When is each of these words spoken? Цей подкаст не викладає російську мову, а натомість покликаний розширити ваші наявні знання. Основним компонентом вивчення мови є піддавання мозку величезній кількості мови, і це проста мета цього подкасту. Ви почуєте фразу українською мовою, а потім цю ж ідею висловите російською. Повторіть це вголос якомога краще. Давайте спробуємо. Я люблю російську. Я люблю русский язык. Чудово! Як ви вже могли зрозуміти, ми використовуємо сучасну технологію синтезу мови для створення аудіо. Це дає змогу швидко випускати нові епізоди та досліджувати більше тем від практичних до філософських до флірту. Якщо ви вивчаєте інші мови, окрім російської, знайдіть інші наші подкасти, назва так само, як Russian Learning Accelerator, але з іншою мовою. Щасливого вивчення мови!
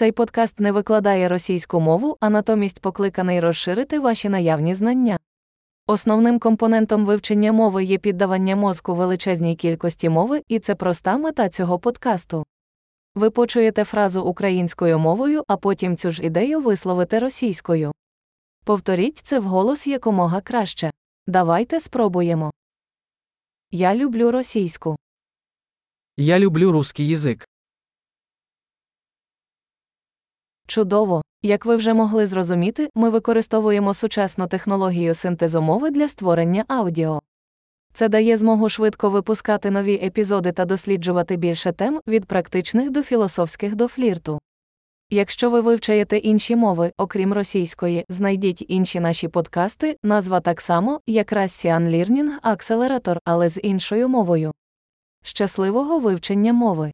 Цей 0.00 0.12
подкаст 0.12 0.60
не 0.60 0.72
викладає 0.72 1.28
російську 1.28 1.80
мову, 1.80 2.16
а 2.20 2.30
натомість 2.30 2.80
покликаний 2.80 3.40
розширити 3.40 3.98
ваші 3.98 4.28
наявні 4.28 4.74
знання. 4.74 5.18
Основним 5.86 6.38
компонентом 6.38 7.06
вивчення 7.06 7.52
мови 7.52 7.84
є 7.84 7.98
піддавання 7.98 8.56
мозку 8.56 8.94
величезній 8.94 9.56
кількості 9.56 10.08
мови, 10.08 10.42
і 10.48 10.58
це 10.58 10.74
проста 10.74 11.18
мета 11.18 11.48
цього 11.48 11.78
подкасту. 11.78 12.44
Ви 13.14 13.30
почуєте 13.30 13.84
фразу 13.84 14.22
українською 14.22 14.98
мовою, 14.98 15.44
а 15.48 15.56
потім 15.56 15.96
цю 15.96 16.10
ж 16.10 16.22
ідею 16.22 16.60
висловите 16.60 17.18
російською. 17.18 17.92
Повторіть 18.64 19.18
це 19.18 19.40
вголос 19.40 19.86
якомога 19.86 20.40
краще. 20.40 20.90
Давайте 21.26 21.80
спробуємо. 21.80 22.50
Я 23.70 23.94
люблю 23.94 24.30
російську. 24.30 24.96
Я 26.16 26.38
люблю 26.38 26.72
русский 26.72 27.16
язык. 27.16 27.49
Чудово! 30.70 31.22
Як 31.42 31.66
ви 31.66 31.76
вже 31.76 31.94
могли 31.94 32.26
зрозуміти, 32.26 32.88
ми 32.94 33.10
використовуємо 33.10 33.94
сучасну 33.94 34.46
технологію 34.46 35.14
синтезу 35.14 35.62
мови 35.62 35.90
для 35.90 36.08
створення 36.08 36.64
аудіо. 36.68 37.20
Це 37.92 38.08
дає 38.08 38.36
змогу 38.36 38.68
швидко 38.68 39.10
випускати 39.10 39.70
нові 39.70 39.94
епізоди 39.94 40.52
та 40.52 40.64
досліджувати 40.64 41.36
більше 41.36 41.72
тем 41.72 42.00
від 42.06 42.24
практичних 42.24 42.90
до 42.90 43.02
філософських 43.02 43.74
до 43.74 43.88
флірту. 43.88 44.38
Якщо 45.10 45.50
ви 45.50 45.60
вивчаєте 45.60 46.16
інші 46.16 46.56
мови, 46.56 46.92
окрім 46.96 47.32
російської, 47.32 48.04
знайдіть 48.08 48.64
інші 48.68 49.00
наші 49.00 49.28
подкасти, 49.28 49.96
назва 50.02 50.40
так 50.40 50.60
само, 50.60 51.00
як 51.06 51.32
Russian 51.32 51.90
Learning 51.90 52.40
Accelerator, 52.40 53.18
але 53.24 53.48
з 53.48 53.60
іншою 53.60 54.08
мовою. 54.08 54.52
Щасливого 55.22 55.98
вивчення 55.98 56.52
мови! 56.52 56.92